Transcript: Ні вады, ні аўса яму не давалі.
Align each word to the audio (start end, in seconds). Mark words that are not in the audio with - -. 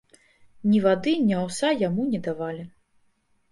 Ні 0.69 0.79
вады, 0.85 1.13
ні 1.27 1.37
аўса 1.43 1.71
яму 1.83 2.09
не 2.17 2.25
давалі. 2.31 2.67